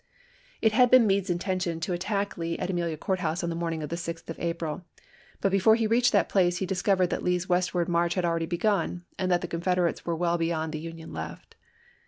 [0.63, 3.83] It had been Meade's intention to attack Lee at Amelia Court House on the morning
[3.83, 4.49] of the 6th of 1865.
[4.49, 4.85] April,
[5.41, 8.47] but before he reached that place he dis covered that Lee's westward march had already
[8.47, 11.53] begun, and that the Confederates were well beyond the Union left.